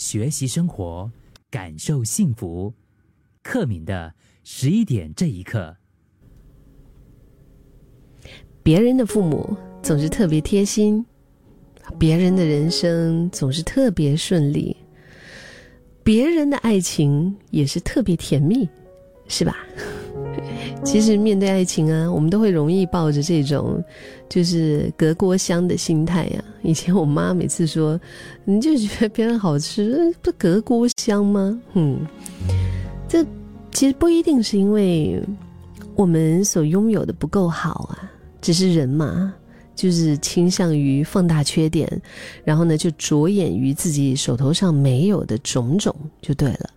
[0.00, 1.12] 学习生活，
[1.50, 2.72] 感受幸福。
[3.42, 5.76] 克敏的十一点这一刻，
[8.62, 11.04] 别人的父母总是特别贴心，
[11.98, 14.74] 别人的人生总是特别顺利，
[16.02, 18.66] 别人的爱情也是特别甜蜜，
[19.28, 19.54] 是吧？
[20.84, 23.82] 其实面对爱情啊，我们都会容易抱着这种
[24.28, 26.44] 就是隔锅香的心态呀。
[26.62, 28.00] 以前我妈每次说，
[28.44, 31.60] 你就觉得别人好吃，不隔锅香吗？
[31.74, 32.00] 嗯，
[33.08, 33.24] 这
[33.72, 35.22] 其实不一定是因为
[35.94, 38.10] 我们所拥有的不够好啊，
[38.40, 39.34] 只是人嘛，
[39.74, 41.90] 就是倾向于放大缺点，
[42.42, 46.70] 然后呢就着眼于自己手头上没有的种种就对了。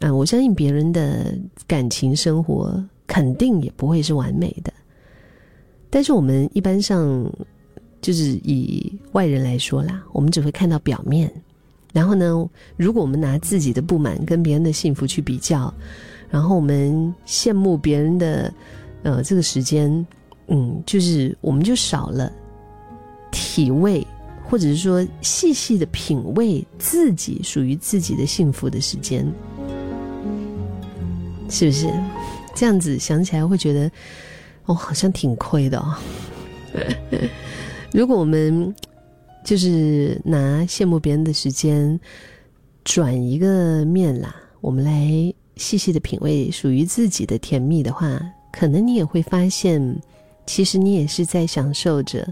[0.00, 2.82] 嗯，我相信别人的感情生活。
[3.10, 4.70] 肯定也不会是完美的，
[5.88, 7.32] 但是我们一般上
[8.02, 11.32] 就是以外人来说啦，我们只会看到表面。
[11.90, 15.72] 然后呢，如果我们拿自己的不满跟别人的幸福去比较，
[16.28, 18.52] 然后我们羡慕别人的
[19.04, 20.06] 呃这个时间，
[20.48, 22.30] 嗯，就是我们就少了
[23.32, 24.06] 体味，
[24.44, 29.26] 或者是说细细的品味自己属于自己的幸福的时间，
[31.48, 31.86] 是不是？
[32.54, 33.90] 这样子想起来会觉得，
[34.66, 35.94] 哦，好像挺亏的哦。
[37.92, 38.74] 如果我们
[39.44, 41.98] 就是拿羡慕别人的时间
[42.84, 48.20] 转一个面啦，我们来细细的品味属于自己的甜蜜的话，
[48.52, 50.00] 可能你也会发现，
[50.44, 52.26] 其实你也是在享受着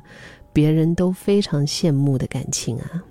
[0.53, 3.03] 别人都非常羡慕的感情啊。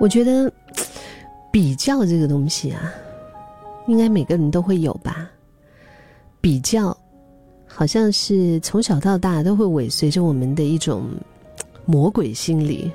[0.00, 0.52] 我觉得
[1.52, 2.92] 比较这个东西啊。
[3.88, 5.28] 应该每个人都会有吧，
[6.40, 6.96] 比较，
[7.66, 11.06] 好像是从小到大都会尾随着我们的一种
[11.86, 12.92] 魔鬼心理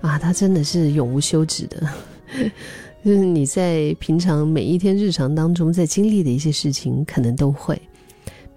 [0.00, 1.82] 啊，它真的是永无休止的。
[3.04, 7.80] 就是你在平常每一天日常当中在经历的一些事情，可能都会，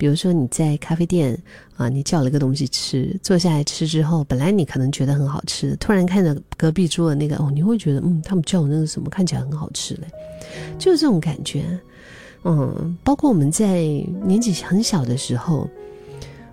[0.01, 1.37] 比如说你在咖啡店
[1.77, 10.07] 啊，你叫了个东西吃，坐下来吃之后，本来你可能觉得很好吃，突然看着隔壁桌的那个哦，你会觉得嗯，他们叫我那个什么看起来很好吃嘞。
[10.79, 11.79] 就是这种感觉，
[12.45, 13.83] 嗯，包括我们在
[14.25, 15.69] 年纪很小的时候，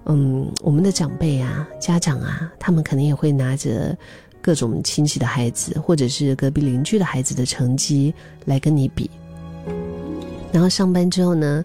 [0.05, 3.97] 嗯，我们的长辈啊、家长啊，他们可能也会拿着
[4.43, 8.13] 各种亲戚的孩子，或者是隔壁邻居的孩子的成绩
[8.45, 9.09] 来跟你比。
[10.53, 11.65] 然后上班之后呢，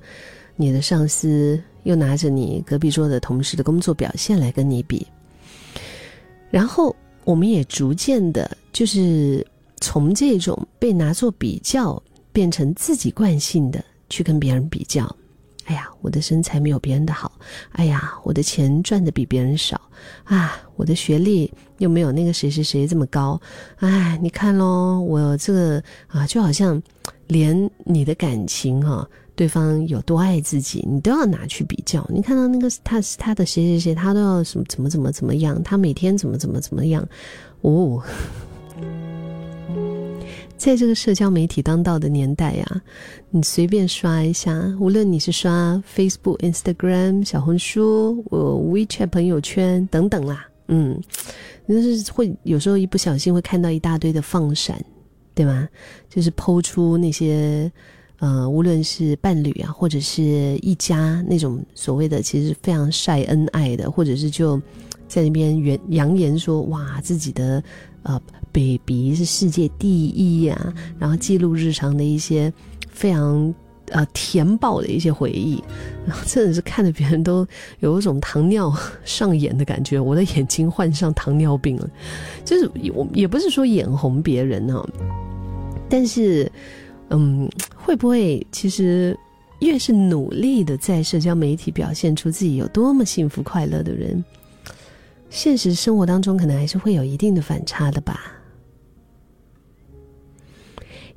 [0.56, 5.06] 你的上司又拿着你隔壁桌的同事的工作表现来跟你比。
[6.50, 9.46] 然后我们也逐渐的，就是
[9.80, 12.02] 从这种被拿作比较。
[12.34, 15.06] 变成自己惯性的去跟别人比较，
[15.66, 17.32] 哎呀，我的身材没有别人的好，
[17.74, 19.80] 哎呀，我的钱赚的比别人少，
[20.24, 23.40] 啊，我的学历又没有那个谁谁谁这么高，
[23.76, 26.82] 哎，你看喽，我这个啊，就好像
[27.28, 32.06] 连你的感情哈，对方有多爱自己，你都要拿去比较。
[32.10, 37.08] 你看到那个他他的谁谁谁，他都要什么怎么怎么怎么样，他每天怎么怎么怎么样，
[37.62, 38.02] 哦。
[40.56, 42.82] 在这个社交媒体当道的年代呀，
[43.32, 50.98] 你随便刷一下，无论你是刷 Facebook、Instagram、小红书、我 WeChat 朋友圈等等啦，嗯，
[51.68, 54.82] 就是会有时候一不小心会看到一大堆的放闪，
[55.36, 55.68] 对吗？
[56.10, 57.70] 就是抛出那些
[58.24, 60.24] 呃，无论是伴侣啊，或者是
[60.62, 64.58] 一家那种所谓的其实非常晒恩爱的，或者是就
[65.10, 67.62] 在那边扬扬言说哇自己的
[68.04, 68.22] 呃。
[68.54, 72.54] baby 是世界第一呀，然后记录日常的一些
[72.88, 73.52] 非常
[73.90, 75.60] 呃甜爆的一些回忆，
[76.06, 77.48] 然后真的是看着别人都
[77.80, 78.72] 有一种糖尿
[79.04, 81.90] 上眼的感觉，我的眼睛患上糖尿病了。
[82.46, 84.88] 就是我也不是说眼红别人呢，
[85.90, 86.52] 但是
[87.10, 87.50] 嗯，
[87.86, 89.16] 会不会其实
[89.60, 94.24] 越是努力的在社交媒体表现出自己有多么幸福快乐的人，
[95.30, 98.34] 现实生活当中可能还是会有一定的反差的吧。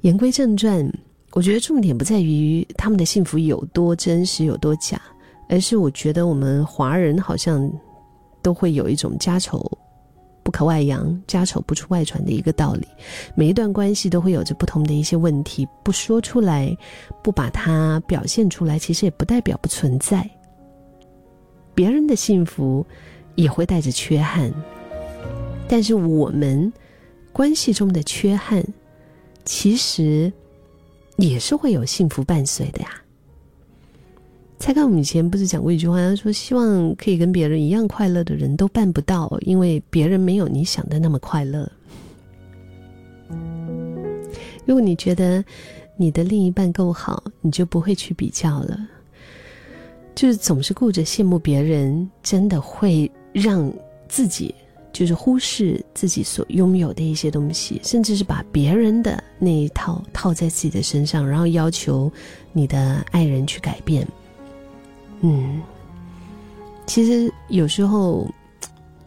[0.00, 0.92] 言归正传，
[1.32, 5.00] 我觉得重点不在于他们的幸福有多真实、有多假，
[5.48, 7.70] 而是我觉得我们华人好像
[8.42, 9.75] 都会有一种家丑
[10.46, 12.86] 不可外扬、家丑不出外传的一个道理。
[13.34, 16.72] 每一段关系都会有着不同的一些问题，不说出来，
[17.20, 20.30] 不把它表现出来，其实也不代表不存在。
[21.74, 22.86] 别人的幸福
[23.34, 24.54] 也会带着缺憾，
[25.66, 26.72] 但是我们
[27.32, 28.64] 关系中的缺憾。
[29.44, 30.32] 其实
[31.16, 33.02] 也是会有幸福伴随的呀。
[34.58, 41.70] 蔡康永以前不是讲过一句话，他说：“希望可以跟别人一样快乐的人都办不到，因为别人没有你想的那么快乐。”
[44.64, 45.44] 如果你觉得
[45.96, 48.78] 你的另一半够好，你就不会去比较了。
[50.14, 53.72] 就是总是顾着羡慕别人，真的会让
[54.08, 54.52] 自己
[54.92, 62.10] 就是忽视自己所拥有的一些东西，甚至是把别人的那一套套在自己的身上，然后要求
[62.52, 64.06] 你的爱人去改变。
[65.20, 65.62] 嗯，
[66.86, 68.26] 其实有时候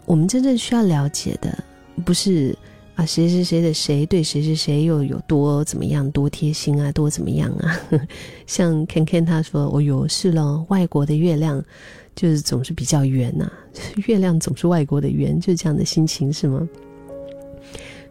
[0.05, 1.63] 我们真正需要了解的，
[2.05, 2.57] 不是。
[2.95, 7.79] 啊，谁谁谁的谁对谁谁谁又有多怎么样，多贴心啊，多怎么样啊？
[8.45, 11.63] 像 Ken Ken 他说，哦哟，是了，外国的月亮
[12.13, 13.49] 就是总是比较圆呐，
[14.05, 16.67] 月亮总是外国的圆，就是这样的心情是吗？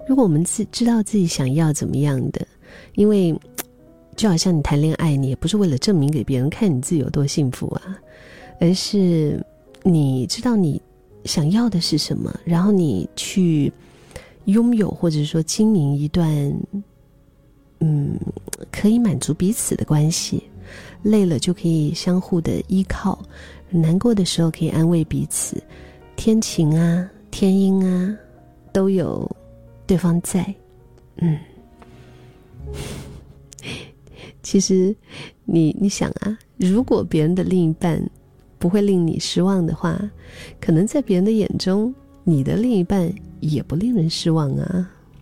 [0.09, 2.47] 如果我们自知道自己想要怎么样的，
[2.95, 3.39] 因为
[4.19, 7.99] 就好像你谈恋爱，你也不是为了证明给别人看你自己有多幸福啊，
[8.61, 9.43] 而是
[9.83, 10.79] 你知道你
[11.25, 13.73] 想要的是什么，然后你去。
[14.45, 16.27] 拥有或者说经营一段，
[17.81, 18.19] 嗯，
[18.73, 20.43] 可以满足彼此的关系，
[21.03, 23.19] 累了就可以相互的依靠，
[23.69, 25.63] 难过的时候可以安慰彼此，
[26.17, 28.17] 天晴啊，天阴啊，
[28.73, 29.31] 都有
[29.87, 30.43] 对方在，
[31.17, 31.39] 嗯，
[34.49, 34.97] 其实
[35.45, 38.03] 你你想啊，如果别人的另一半
[38.59, 40.01] 不会令你失望的话，
[40.59, 43.13] 可能在别人的眼中，你的另一半。
[43.41, 44.91] 也不令人失望啊。